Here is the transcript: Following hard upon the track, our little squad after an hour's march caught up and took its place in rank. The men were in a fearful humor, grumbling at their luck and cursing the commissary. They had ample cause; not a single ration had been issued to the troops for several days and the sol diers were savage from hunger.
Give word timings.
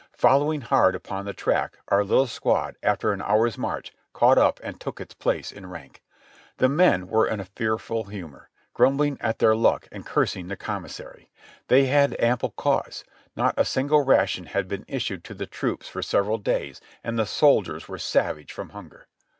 Following 0.17 0.61
hard 0.61 0.95
upon 0.95 1.25
the 1.25 1.31
track, 1.33 1.77
our 1.89 2.03
little 2.03 2.25
squad 2.25 2.75
after 2.81 3.11
an 3.13 3.21
hour's 3.21 3.55
march 3.55 3.93
caught 4.13 4.39
up 4.39 4.59
and 4.63 4.81
took 4.81 4.99
its 4.99 5.13
place 5.13 5.51
in 5.51 5.67
rank. 5.69 6.01
The 6.57 6.67
men 6.67 7.07
were 7.07 7.27
in 7.27 7.39
a 7.39 7.45
fearful 7.45 8.05
humor, 8.05 8.49
grumbling 8.73 9.19
at 9.21 9.37
their 9.37 9.55
luck 9.55 9.87
and 9.91 10.03
cursing 10.03 10.47
the 10.47 10.57
commissary. 10.57 11.29
They 11.67 11.85
had 11.85 12.19
ample 12.19 12.49
cause; 12.49 13.03
not 13.35 13.53
a 13.57 13.63
single 13.63 14.03
ration 14.03 14.47
had 14.47 14.67
been 14.67 14.85
issued 14.87 15.23
to 15.25 15.35
the 15.35 15.45
troops 15.45 15.87
for 15.87 16.01
several 16.01 16.39
days 16.39 16.81
and 17.03 17.19
the 17.19 17.27
sol 17.27 17.61
diers 17.63 17.87
were 17.87 17.99
savage 17.99 18.51
from 18.51 18.69
hunger. 18.69 19.05